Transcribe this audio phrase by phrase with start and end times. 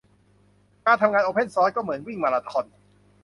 [0.85, 2.65] การทำงานโอเพนซอร์สก็เหมือนวิ่งมาราธอน